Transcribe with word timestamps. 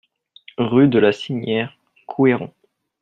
Rue 0.57 0.87
de 0.87 0.97
la 0.97 1.11
Sinière, 1.11 1.77
Couëron 2.07 2.51